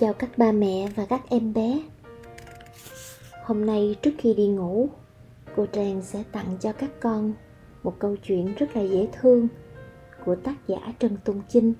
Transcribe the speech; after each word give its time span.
Chào 0.00 0.12
các 0.12 0.38
ba 0.38 0.52
mẹ 0.52 0.88
và 0.96 1.06
các 1.06 1.20
em 1.30 1.52
bé. 1.52 1.82
Hôm 3.44 3.66
nay 3.66 3.96
trước 4.02 4.10
khi 4.18 4.34
đi 4.34 4.46
ngủ, 4.46 4.88
cô 5.56 5.66
Trang 5.66 6.02
sẽ 6.02 6.24
tặng 6.32 6.56
cho 6.60 6.72
các 6.72 6.90
con 7.00 7.32
một 7.82 7.94
câu 7.98 8.16
chuyện 8.16 8.54
rất 8.54 8.76
là 8.76 8.82
dễ 8.82 9.08
thương 9.12 9.48
của 10.24 10.36
tác 10.36 10.54
giả 10.68 10.78
Trần 10.98 11.16
Tùng 11.24 11.40
Chinh 11.48 11.72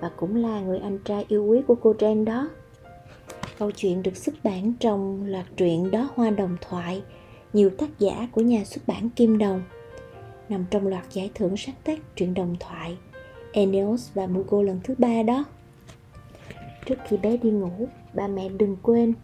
và 0.00 0.10
cũng 0.16 0.36
là 0.36 0.60
người 0.60 0.78
anh 0.78 0.98
trai 1.04 1.24
yêu 1.28 1.44
quý 1.44 1.60
của 1.66 1.74
cô 1.74 1.92
Trang 1.92 2.24
đó. 2.24 2.48
Câu 3.58 3.70
chuyện 3.70 4.02
được 4.02 4.16
xuất 4.16 4.34
bản 4.44 4.72
trong 4.80 5.24
loạt 5.26 5.46
truyện 5.56 5.90
Đó 5.90 6.08
Hoa 6.14 6.30
Đồng 6.30 6.56
Thoại, 6.60 7.02
nhiều 7.52 7.70
tác 7.78 7.98
giả 7.98 8.28
của 8.32 8.40
nhà 8.40 8.64
xuất 8.64 8.86
bản 8.86 9.10
Kim 9.10 9.38
Đồng, 9.38 9.62
nằm 10.48 10.64
trong 10.70 10.86
loạt 10.86 11.04
giải 11.12 11.30
thưởng 11.34 11.56
sáng 11.56 11.76
tác 11.84 11.98
truyện 12.16 12.34
đồng 12.34 12.56
thoại 12.60 12.96
Eneos 13.52 14.14
và 14.14 14.26
Mugo 14.26 14.62
lần 14.62 14.80
thứ 14.84 14.94
ba 14.98 15.22
đó. 15.22 15.44
Trước 16.86 16.98
khi 17.08 17.16
bé 17.16 17.36
đi 17.36 17.50
ngủ, 17.50 17.88
ba 18.14 18.26
mẹ 18.26 18.48
đừng 18.48 18.76
quên 18.82 19.14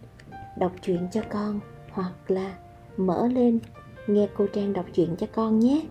đọc 0.59 0.73
truyện 0.83 1.09
cho 1.13 1.21
con 1.31 1.61
hoặc 1.91 2.13
là 2.29 2.55
mở 2.97 3.29
lên 3.29 3.59
nghe 4.07 4.29
cô 4.37 4.47
Trang 4.53 4.73
đọc 4.73 4.87
truyện 4.93 5.17
cho 5.19 5.27
con 5.35 5.59
nhé. 5.59 5.83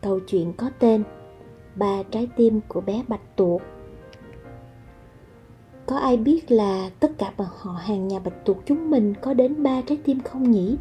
Câu 0.00 0.20
chuyện 0.26 0.52
có 0.52 0.70
tên 0.78 1.02
Ba 1.76 2.02
trái 2.10 2.28
tim 2.36 2.60
của 2.68 2.80
bé 2.80 3.02
Bạch 3.08 3.36
Tuộc 3.36 3.62
Có 5.86 5.96
ai 5.96 6.16
biết 6.16 6.50
là 6.52 6.90
tất 7.00 7.12
cả 7.18 7.32
bọn 7.36 7.48
họ 7.58 7.72
hàng 7.72 8.08
nhà 8.08 8.18
Bạch 8.18 8.44
Tuộc 8.44 8.56
chúng 8.66 8.90
mình 8.90 9.14
có 9.20 9.34
đến 9.34 9.62
ba 9.62 9.80
trái 9.86 9.98
tim 10.04 10.20
không 10.20 10.50
nhỉ? 10.50 10.76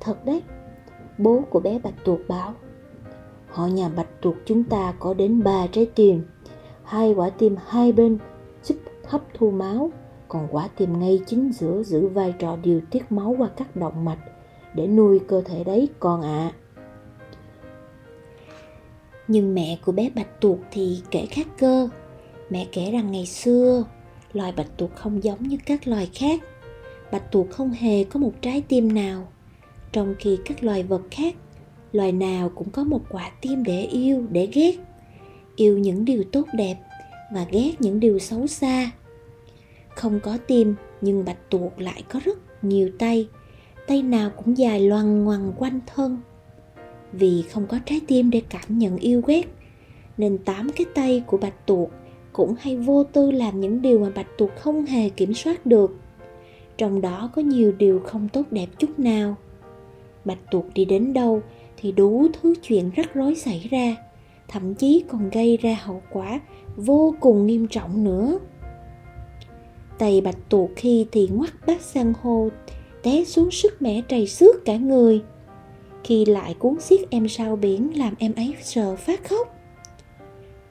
Thật 0.00 0.24
đấy, 0.24 0.42
bố 1.18 1.42
của 1.50 1.60
bé 1.60 1.78
Bạch 1.78 2.04
Tuộc 2.04 2.20
bảo 2.28 2.54
Họ 3.48 3.66
nhà 3.66 3.88
Bạch 3.88 4.20
Tuộc 4.22 4.34
chúng 4.44 4.64
ta 4.64 4.94
có 4.98 5.14
đến 5.14 5.42
ba 5.42 5.66
trái 5.66 5.86
tim 5.94 6.22
Hai 6.84 7.12
quả 7.12 7.30
tim 7.30 7.56
hai 7.66 7.92
bên 7.92 8.18
hấp 9.08 9.22
thu 9.34 9.50
máu 9.50 9.90
còn 10.28 10.48
quả 10.50 10.68
tim 10.76 11.00
ngay 11.00 11.20
chính 11.26 11.52
giữa 11.52 11.82
giữ 11.82 12.08
vai 12.08 12.34
trò 12.38 12.56
điều 12.56 12.80
tiết 12.90 13.12
máu 13.12 13.34
qua 13.38 13.48
các 13.56 13.76
động 13.76 14.04
mạch 14.04 14.18
để 14.74 14.86
nuôi 14.86 15.20
cơ 15.28 15.42
thể 15.44 15.64
đấy 15.64 15.88
con 16.00 16.22
ạ. 16.22 16.28
À. 16.28 16.54
Nhưng 19.28 19.54
mẹ 19.54 19.78
của 19.84 19.92
bé 19.92 20.10
bạch 20.14 20.40
tuộc 20.40 20.58
thì 20.70 21.02
kể 21.10 21.26
khác 21.26 21.46
cơ. 21.58 21.88
Mẹ 22.50 22.66
kể 22.72 22.90
rằng 22.90 23.12
ngày 23.12 23.26
xưa, 23.26 23.84
loài 24.32 24.52
bạch 24.56 24.76
tuộc 24.76 24.94
không 24.94 25.24
giống 25.24 25.42
như 25.42 25.56
các 25.66 25.88
loài 25.88 26.10
khác. 26.14 26.40
Bạch 27.12 27.32
tuộc 27.32 27.50
không 27.50 27.70
hề 27.70 28.04
có 28.04 28.20
một 28.20 28.32
trái 28.40 28.62
tim 28.68 28.94
nào, 28.94 29.28
trong 29.92 30.14
khi 30.18 30.38
các 30.44 30.64
loài 30.64 30.82
vật 30.82 31.02
khác, 31.10 31.34
loài 31.92 32.12
nào 32.12 32.48
cũng 32.54 32.70
có 32.70 32.84
một 32.84 33.00
quả 33.10 33.30
tim 33.40 33.64
để 33.64 33.80
yêu, 33.82 34.26
để 34.30 34.48
ghét. 34.52 34.76
Yêu 35.56 35.78
những 35.78 36.04
điều 36.04 36.24
tốt 36.32 36.46
đẹp 36.54 36.76
và 37.32 37.46
ghét 37.52 37.72
những 37.78 38.00
điều 38.00 38.18
xấu 38.18 38.46
xa. 38.46 38.90
Không 39.88 40.20
có 40.20 40.38
tim, 40.46 40.74
nhưng 41.00 41.24
bạch 41.24 41.50
tuộc 41.50 41.80
lại 41.80 42.02
có 42.08 42.20
rất 42.24 42.38
nhiều 42.62 42.90
tay. 42.98 43.28
Tay 43.86 44.02
nào 44.02 44.30
cũng 44.30 44.58
dài 44.58 44.80
loằng 44.80 45.24
ngoằng 45.24 45.52
quanh 45.56 45.80
thân. 45.86 46.18
Vì 47.12 47.42
không 47.42 47.66
có 47.66 47.78
trái 47.86 48.00
tim 48.06 48.30
để 48.30 48.42
cảm 48.48 48.78
nhận 48.78 48.96
yêu 48.96 49.22
ghét, 49.26 49.46
nên 50.18 50.38
tám 50.38 50.70
cái 50.76 50.86
tay 50.94 51.22
của 51.26 51.36
bạch 51.36 51.66
tuộc 51.66 51.90
cũng 52.32 52.54
hay 52.60 52.76
vô 52.76 53.04
tư 53.04 53.30
làm 53.30 53.60
những 53.60 53.82
điều 53.82 53.98
mà 53.98 54.10
bạch 54.14 54.38
tuộc 54.38 54.50
không 54.56 54.86
hề 54.86 55.08
kiểm 55.08 55.34
soát 55.34 55.66
được. 55.66 55.96
Trong 56.76 57.00
đó 57.00 57.30
có 57.34 57.42
nhiều 57.42 57.72
điều 57.72 58.00
không 58.00 58.28
tốt 58.28 58.42
đẹp 58.50 58.66
chút 58.78 58.98
nào. 58.98 59.36
Bạch 60.24 60.50
tuộc 60.50 60.64
đi 60.74 60.84
đến 60.84 61.12
đâu 61.12 61.42
thì 61.76 61.92
đủ 61.92 62.26
thứ 62.32 62.54
chuyện 62.62 62.90
rắc 62.96 63.14
rối 63.14 63.34
xảy 63.34 63.68
ra, 63.70 63.96
thậm 64.48 64.74
chí 64.74 65.04
còn 65.08 65.30
gây 65.30 65.56
ra 65.56 65.78
hậu 65.82 66.02
quả 66.12 66.40
vô 66.76 67.14
cùng 67.20 67.46
nghiêm 67.46 67.66
trọng 67.66 68.04
nữa. 68.04 68.38
Tay 69.98 70.20
bạch 70.20 70.48
tuộc 70.48 70.70
khi 70.76 71.06
thì 71.12 71.28
ngoắt 71.32 71.52
bát 71.66 71.80
san 71.80 72.12
hô, 72.22 72.48
té 73.02 73.24
xuống 73.24 73.50
sức 73.50 73.82
mẻ 73.82 74.02
trầy 74.08 74.26
xước 74.26 74.64
cả 74.64 74.76
người. 74.76 75.22
Khi 76.04 76.24
lại 76.24 76.54
cuốn 76.54 76.80
xiết 76.80 77.00
em 77.10 77.28
sao 77.28 77.56
biển 77.56 77.98
làm 77.98 78.14
em 78.18 78.32
ấy 78.34 78.54
sờ 78.62 78.96
phát 78.96 79.28
khóc. 79.28 79.56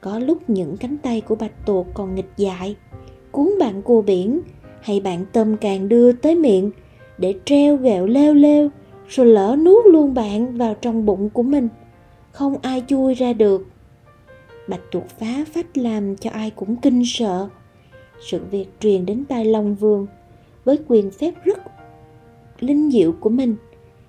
Có 0.00 0.18
lúc 0.18 0.50
những 0.50 0.76
cánh 0.76 0.98
tay 0.98 1.20
của 1.20 1.34
bạch 1.34 1.66
tuộc 1.66 1.86
còn 1.94 2.14
nghịch 2.14 2.30
dại, 2.36 2.76
cuốn 3.30 3.50
bạn 3.60 3.82
cua 3.82 4.02
biển, 4.02 4.40
hay 4.80 5.00
bạn 5.00 5.24
tôm 5.32 5.56
càng 5.56 5.88
đưa 5.88 6.12
tới 6.12 6.34
miệng 6.34 6.70
để 7.18 7.34
treo 7.44 7.76
gẹo 7.76 8.06
leo 8.06 8.34
leo 8.34 8.70
rồi 9.08 9.26
lỡ 9.26 9.56
nuốt 9.58 9.86
luôn 9.86 10.14
bạn 10.14 10.56
vào 10.56 10.74
trong 10.74 11.06
bụng 11.06 11.30
của 11.30 11.42
mình. 11.42 11.68
Không 12.32 12.56
ai 12.62 12.82
chui 12.86 13.14
ra 13.14 13.32
được 13.32 13.66
bạch 14.68 14.80
tuộc 14.90 15.08
phá 15.08 15.44
phách 15.52 15.78
làm 15.78 16.16
cho 16.16 16.30
ai 16.30 16.50
cũng 16.50 16.76
kinh 16.76 17.02
sợ. 17.04 17.48
Sự 18.20 18.40
việc 18.50 18.66
truyền 18.80 19.06
đến 19.06 19.24
tai 19.24 19.44
long 19.44 19.74
vương 19.74 20.06
với 20.64 20.78
quyền 20.88 21.10
phép 21.10 21.34
rất 21.44 21.58
linh 22.60 22.90
diệu 22.90 23.12
của 23.12 23.30
mình. 23.30 23.56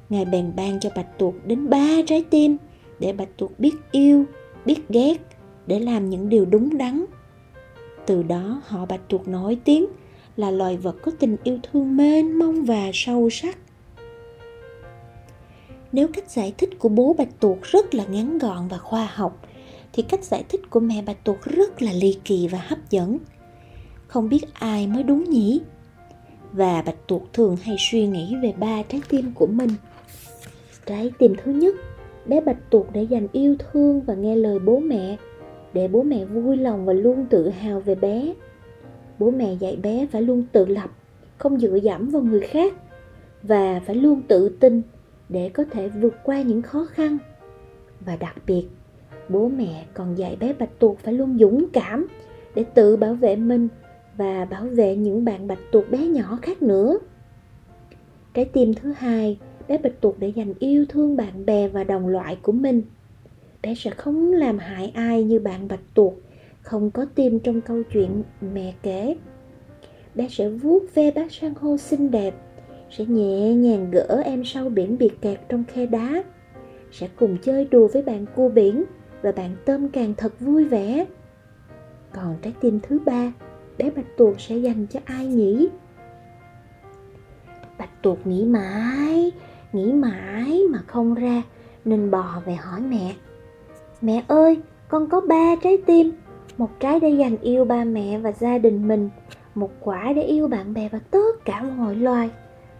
Ngài 0.09 0.25
bèn 0.25 0.53
ban 0.55 0.79
cho 0.79 0.89
bạch 0.95 1.17
tuộc 1.19 1.35
đến 1.45 1.69
ba 1.69 1.87
trái 2.07 2.23
tim 2.29 2.57
để 2.99 3.13
bạch 3.13 3.37
tuộc 3.37 3.59
biết 3.59 3.75
yêu, 3.91 4.25
biết 4.65 4.89
ghét, 4.89 5.17
để 5.67 5.79
làm 5.79 6.09
những 6.09 6.29
điều 6.29 6.45
đúng 6.45 6.77
đắn. 6.77 7.05
Từ 8.05 8.23
đó, 8.23 8.61
họ 8.65 8.85
bạch 8.85 9.09
tuộc 9.09 9.27
nổi 9.27 9.57
tiếng 9.63 9.85
là 10.37 10.51
loài 10.51 10.77
vật 10.77 10.95
có 11.01 11.11
tình 11.19 11.37
yêu 11.43 11.59
thương 11.63 11.97
mênh 11.97 12.39
mông 12.39 12.63
và 12.63 12.91
sâu 12.93 13.29
sắc. 13.29 13.57
Nếu 15.91 16.07
cách 16.07 16.29
giải 16.29 16.53
thích 16.57 16.69
của 16.79 16.89
bố 16.89 17.15
bạch 17.17 17.39
tuộc 17.39 17.61
rất 17.61 17.95
là 17.95 18.05
ngắn 18.05 18.37
gọn 18.37 18.67
và 18.67 18.77
khoa 18.77 19.09
học 19.13 19.47
thì 19.97 20.03
cách 20.03 20.23
giải 20.23 20.43
thích 20.49 20.69
của 20.69 20.79
mẹ 20.79 21.03
bạch 21.05 21.23
tuộc 21.23 21.41
rất 21.41 21.81
là 21.81 21.91
ly 21.93 22.17
kỳ 22.25 22.47
và 22.47 22.59
hấp 22.67 22.79
dẫn. 22.89 23.17
Không 24.07 24.29
biết 24.29 24.53
ai 24.53 24.87
mới 24.87 25.03
đúng 25.03 25.23
nhỉ? 25.23 25.61
Và 26.51 26.81
bạch 26.81 27.07
tuộc 27.07 27.33
thường 27.33 27.55
hay 27.63 27.75
suy 27.79 28.07
nghĩ 28.07 28.35
về 28.43 28.53
ba 28.59 28.83
trái 28.83 29.01
tim 29.09 29.31
của 29.35 29.47
mình. 29.47 29.69
Trái 30.85 31.11
tim 31.19 31.35
thứ 31.43 31.51
nhất, 31.51 31.75
bé 32.25 32.41
bạch 32.41 32.69
tuộc 32.69 32.87
để 32.93 33.03
dành 33.03 33.27
yêu 33.31 33.55
thương 33.59 34.01
và 34.01 34.13
nghe 34.13 34.35
lời 34.35 34.59
bố 34.59 34.79
mẹ, 34.79 35.17
để 35.73 35.87
bố 35.87 36.03
mẹ 36.03 36.25
vui 36.25 36.57
lòng 36.57 36.85
và 36.85 36.93
luôn 36.93 37.25
tự 37.29 37.49
hào 37.49 37.79
về 37.79 37.95
bé. 37.95 38.33
Bố 39.19 39.31
mẹ 39.31 39.53
dạy 39.53 39.75
bé 39.75 40.07
phải 40.11 40.21
luôn 40.21 40.43
tự 40.51 40.65
lập, 40.65 40.89
không 41.37 41.59
dựa 41.59 41.75
dẫm 41.75 42.09
vào 42.09 42.21
người 42.21 42.41
khác, 42.41 42.73
và 43.43 43.81
phải 43.85 43.95
luôn 43.95 44.21
tự 44.27 44.49
tin 44.49 44.81
để 45.29 45.49
có 45.49 45.63
thể 45.71 45.89
vượt 45.89 46.15
qua 46.23 46.41
những 46.41 46.61
khó 46.61 46.85
khăn. 46.85 47.17
Và 48.05 48.15
đặc 48.15 48.35
biệt 48.47 48.67
bố 49.29 49.47
mẹ 49.47 49.85
còn 49.93 50.17
dạy 50.17 50.35
bé 50.35 50.53
bạch 50.53 50.79
tuộc 50.79 50.99
phải 50.99 51.13
luôn 51.13 51.37
dũng 51.39 51.65
cảm 51.73 52.07
để 52.55 52.63
tự 52.73 52.95
bảo 52.95 53.13
vệ 53.13 53.35
mình 53.35 53.67
và 54.17 54.45
bảo 54.45 54.63
vệ 54.63 54.95
những 54.95 55.25
bạn 55.25 55.47
bạch 55.47 55.59
tuộc 55.71 55.91
bé 55.91 55.97
nhỏ 55.97 56.39
khác 56.41 56.61
nữa. 56.61 56.97
Trái 58.33 58.45
tim 58.45 58.73
thứ 58.73 58.93
hai, 58.97 59.37
bé 59.67 59.77
bạch 59.77 60.01
tuộc 60.01 60.19
để 60.19 60.27
dành 60.27 60.53
yêu 60.59 60.85
thương 60.89 61.17
bạn 61.17 61.45
bè 61.45 61.67
và 61.67 61.83
đồng 61.83 62.07
loại 62.07 62.37
của 62.41 62.51
mình. 62.51 62.81
Bé 63.63 63.75
sẽ 63.75 63.89
không 63.89 64.33
làm 64.33 64.57
hại 64.57 64.91
ai 64.95 65.23
như 65.23 65.39
bạn 65.39 65.67
bạch 65.67 65.93
tuộc, 65.93 66.13
không 66.61 66.91
có 66.91 67.05
tim 67.15 67.39
trong 67.39 67.61
câu 67.61 67.83
chuyện 67.93 68.23
mẹ 68.53 68.73
kể. 68.83 69.15
Bé 70.15 70.27
sẽ 70.29 70.49
vuốt 70.49 70.83
ve 70.95 71.11
bát 71.11 71.31
san 71.31 71.53
hô 71.55 71.77
xinh 71.77 72.11
đẹp, 72.11 72.33
sẽ 72.89 73.05
nhẹ 73.05 73.53
nhàng 73.53 73.91
gỡ 73.91 74.21
em 74.25 74.43
sau 74.45 74.69
biển 74.69 74.97
bị 74.97 75.09
kẹt 75.21 75.39
trong 75.49 75.63
khe 75.67 75.85
đá, 75.85 76.23
sẽ 76.91 77.07
cùng 77.15 77.37
chơi 77.43 77.65
đùa 77.65 77.87
với 77.87 78.01
bạn 78.01 78.25
cua 78.35 78.49
biển 78.49 78.83
và 79.27 79.33
bạn 79.35 79.55
tôm 79.65 79.89
càng 79.89 80.13
thật 80.17 80.39
vui 80.39 80.65
vẻ. 80.65 81.05
Còn 82.13 82.35
trái 82.41 82.53
tim 82.61 82.79
thứ 82.83 82.99
ba, 83.05 83.31
bé 83.77 83.89
bạch 83.89 84.17
tuộc 84.17 84.41
sẽ 84.41 84.57
dành 84.57 84.87
cho 84.87 84.99
ai 85.05 85.25
nhỉ? 85.25 85.69
Bạch 87.77 88.01
tuộc 88.01 88.27
nghĩ 88.27 88.45
mãi 88.45 89.31
nghĩ 89.73 89.93
mãi 89.93 90.61
mà 90.69 90.79
không 90.87 91.13
ra, 91.13 91.41
nên 91.85 92.11
bò 92.11 92.41
về 92.45 92.53
hỏi 92.53 92.81
mẹ. 92.81 93.15
Mẹ 94.01 94.23
ơi, 94.27 94.59
con 94.87 95.09
có 95.09 95.21
ba 95.21 95.55
trái 95.63 95.77
tim. 95.85 96.11
Một 96.57 96.79
trái 96.79 96.99
để 96.99 97.09
dành 97.09 97.37
yêu 97.41 97.65
ba 97.65 97.83
mẹ 97.83 98.19
và 98.19 98.31
gia 98.31 98.57
đình 98.57 98.87
mình, 98.87 99.09
một 99.55 99.71
quả 99.79 100.13
để 100.15 100.21
yêu 100.21 100.47
bạn 100.47 100.73
bè 100.73 100.89
và 100.91 100.99
tất 101.11 101.45
cả 101.45 101.63
mọi 101.63 101.95
loài. 101.95 102.29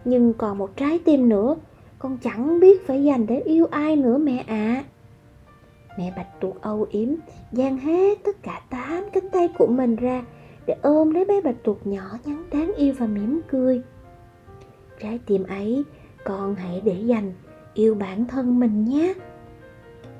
Nhưng 0.04 0.32
còn 0.32 0.58
một 0.58 0.76
trái 0.76 0.98
tim 1.04 1.28
nữa, 1.28 1.56
con 1.98 2.18
chẳng 2.22 2.60
biết 2.60 2.86
phải 2.86 3.04
dành 3.04 3.26
để 3.26 3.40
yêu 3.40 3.66
ai 3.70 3.96
nữa 3.96 4.18
mẹ 4.18 4.44
ạ. 4.46 4.46
à 4.46 4.84
mẹ 5.98 6.12
bạch 6.16 6.40
tuộc 6.40 6.62
âu 6.62 6.86
yếm 6.90 7.08
giang 7.52 7.78
hết 7.78 8.18
tất 8.24 8.42
cả 8.42 8.60
tám 8.70 9.04
cánh 9.12 9.28
tay 9.32 9.48
của 9.58 9.66
mình 9.66 9.96
ra 9.96 10.24
để 10.66 10.76
ôm 10.82 11.10
lấy 11.10 11.24
bé 11.24 11.40
bạch 11.40 11.56
tuộc 11.64 11.86
nhỏ 11.86 12.18
nhắn 12.24 12.44
đáng 12.52 12.72
yêu 12.76 12.94
và 12.98 13.06
mỉm 13.06 13.40
cười. 13.50 13.82
Trái 15.00 15.20
tim 15.26 15.44
ấy, 15.44 15.84
con 16.24 16.54
hãy 16.54 16.80
để 16.84 16.94
dành 16.94 17.32
yêu 17.74 17.94
bản 17.94 18.24
thân 18.26 18.60
mình 18.60 18.84
nhé. 18.84 19.14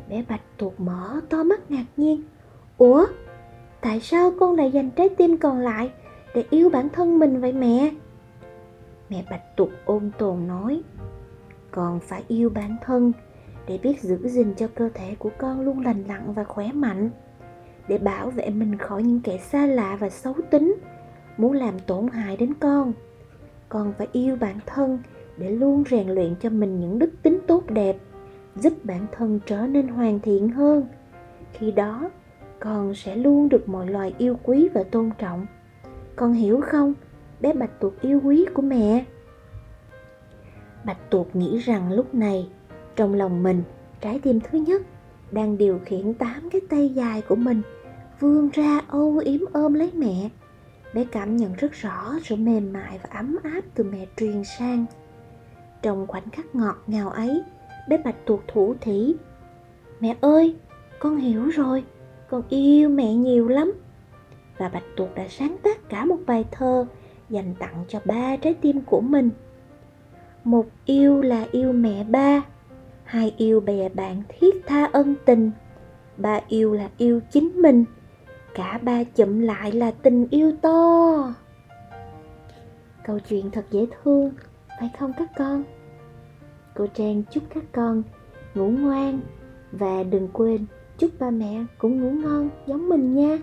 Bé 0.08 0.24
bạch 0.28 0.42
tuộc 0.56 0.80
mở 0.80 1.20
to 1.28 1.42
mắt 1.42 1.70
ngạc 1.70 1.84
nhiên. 1.96 2.22
Ủa, 2.78 3.06
tại 3.80 4.00
sao 4.00 4.32
con 4.40 4.56
lại 4.56 4.70
dành 4.70 4.90
trái 4.90 5.08
tim 5.08 5.36
còn 5.36 5.58
lại 5.58 5.90
để 6.34 6.44
yêu 6.50 6.70
bản 6.70 6.88
thân 6.88 7.18
mình 7.18 7.40
vậy 7.40 7.52
mẹ? 7.52 7.90
Mẹ 9.08 9.24
bạch 9.30 9.56
tuộc 9.56 9.70
ôn 9.84 10.10
tồn 10.18 10.46
nói. 10.46 10.82
Con 11.70 12.00
phải 12.00 12.24
yêu 12.28 12.50
bản 12.50 12.76
thân 12.84 13.12
để 13.68 13.78
biết 13.82 14.00
giữ 14.00 14.28
gìn 14.28 14.54
cho 14.54 14.68
cơ 14.74 14.88
thể 14.94 15.14
của 15.18 15.30
con 15.38 15.60
luôn 15.60 15.80
lành 15.80 16.04
lặn 16.08 16.32
và 16.32 16.44
khỏe 16.44 16.72
mạnh, 16.72 17.10
để 17.88 17.98
bảo 17.98 18.30
vệ 18.30 18.50
mình 18.50 18.78
khỏi 18.78 19.02
những 19.02 19.20
kẻ 19.20 19.38
xa 19.38 19.66
lạ 19.66 19.96
và 20.00 20.08
xấu 20.08 20.34
tính, 20.50 20.76
muốn 21.36 21.52
làm 21.52 21.78
tổn 21.78 22.08
hại 22.08 22.36
đến 22.36 22.54
con. 22.60 22.92
Con 23.68 23.92
phải 23.98 24.06
yêu 24.12 24.36
bản 24.36 24.58
thân 24.66 24.98
để 25.36 25.50
luôn 25.50 25.84
rèn 25.90 26.08
luyện 26.08 26.34
cho 26.40 26.50
mình 26.50 26.80
những 26.80 26.98
đức 26.98 27.10
tính 27.22 27.38
tốt 27.46 27.70
đẹp, 27.70 27.96
giúp 28.56 28.72
bản 28.84 29.06
thân 29.12 29.40
trở 29.46 29.66
nên 29.66 29.88
hoàn 29.88 30.20
thiện 30.20 30.48
hơn. 30.48 30.86
Khi 31.52 31.70
đó, 31.70 32.10
con 32.60 32.94
sẽ 32.94 33.16
luôn 33.16 33.48
được 33.48 33.68
mọi 33.68 33.86
loài 33.86 34.14
yêu 34.18 34.36
quý 34.42 34.68
và 34.74 34.82
tôn 34.82 35.10
trọng. 35.18 35.46
Con 36.16 36.32
hiểu 36.32 36.60
không? 36.60 36.94
Bé 37.40 37.52
bạch 37.52 37.80
tuộc 37.80 38.00
yêu 38.00 38.20
quý 38.24 38.46
của 38.54 38.62
mẹ. 38.62 39.04
Bạch 40.84 41.10
tuộc 41.10 41.36
nghĩ 41.36 41.58
rằng 41.58 41.92
lúc 41.92 42.14
này 42.14 42.48
trong 42.98 43.14
lòng 43.14 43.42
mình. 43.42 43.62
Trái 44.00 44.20
tim 44.22 44.40
thứ 44.40 44.58
nhất 44.58 44.82
đang 45.30 45.58
điều 45.58 45.80
khiển 45.84 46.14
tám 46.14 46.50
cái 46.50 46.60
tay 46.68 46.88
dài 46.88 47.22
của 47.22 47.36
mình, 47.36 47.62
vươn 48.20 48.48
ra 48.52 48.80
âu 48.88 49.18
yếm 49.18 49.40
ôm 49.52 49.74
lấy 49.74 49.90
mẹ. 49.94 50.28
Bé 50.94 51.04
cảm 51.04 51.36
nhận 51.36 51.54
rất 51.54 51.72
rõ 51.72 52.14
sự 52.24 52.36
mềm 52.36 52.72
mại 52.72 52.98
và 53.02 53.18
ấm 53.18 53.36
áp 53.42 53.60
từ 53.74 53.84
mẹ 53.84 54.06
truyền 54.16 54.44
sang. 54.44 54.86
Trong 55.82 56.06
khoảnh 56.06 56.30
khắc 56.30 56.54
ngọt 56.54 56.76
ngào 56.86 57.10
ấy, 57.10 57.42
bé 57.88 57.98
bạch 57.98 58.26
tuộc 58.26 58.40
thủ 58.48 58.74
thỉ, 58.80 59.14
mẹ 60.00 60.16
ơi, 60.20 60.56
con 60.98 61.16
hiểu 61.16 61.44
rồi, 61.48 61.84
con 62.28 62.42
yêu 62.48 62.88
mẹ 62.88 63.14
nhiều 63.14 63.48
lắm. 63.48 63.72
Và 64.58 64.68
bạch 64.68 64.96
tuộc 64.96 65.14
đã 65.14 65.26
sáng 65.28 65.56
tác 65.62 65.88
cả 65.88 66.04
một 66.04 66.18
bài 66.26 66.44
thơ 66.50 66.86
dành 67.28 67.54
tặng 67.58 67.84
cho 67.88 68.00
ba 68.04 68.36
trái 68.36 68.54
tim 68.54 68.80
của 68.80 69.00
mình. 69.00 69.30
Một 70.44 70.66
yêu 70.84 71.22
là 71.22 71.46
yêu 71.52 71.72
mẹ 71.72 72.04
ba 72.04 72.42
hai 73.08 73.34
yêu 73.36 73.60
bè 73.60 73.88
bạn 73.88 74.22
thiết 74.28 74.66
tha 74.66 74.88
ân 74.92 75.14
tình. 75.24 75.50
Ba 76.16 76.40
yêu 76.48 76.72
là 76.72 76.90
yêu 76.98 77.20
chính 77.30 77.62
mình. 77.62 77.84
Cả 78.54 78.78
ba 78.82 79.04
chụm 79.04 79.40
lại 79.40 79.72
là 79.72 79.90
tình 79.90 80.26
yêu 80.30 80.52
to. 80.62 81.34
Câu 83.04 83.18
chuyện 83.18 83.50
thật 83.50 83.64
dễ 83.70 83.86
thương, 84.02 84.32
phải 84.80 84.90
không 84.98 85.12
các 85.18 85.30
con? 85.36 85.64
Cô 86.74 86.86
trang 86.86 87.22
chúc 87.30 87.44
các 87.54 87.64
con 87.72 88.02
ngủ 88.54 88.68
ngoan 88.68 89.20
và 89.72 90.02
đừng 90.02 90.28
quên 90.32 90.66
chúc 90.98 91.10
ba 91.18 91.30
mẹ 91.30 91.64
cũng 91.78 92.02
ngủ 92.02 92.10
ngon 92.10 92.50
giống 92.66 92.88
mình 92.88 93.14
nha. 93.14 93.38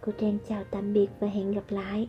Cô 0.00 0.12
trang 0.20 0.38
chào 0.48 0.62
tạm 0.70 0.92
biệt 0.92 1.08
và 1.20 1.26
hẹn 1.26 1.52
gặp 1.52 1.64
lại. 1.68 2.08